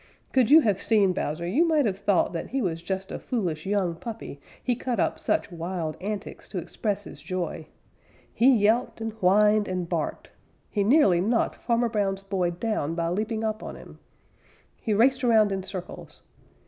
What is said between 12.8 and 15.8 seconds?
by leaping up on him. He raced around in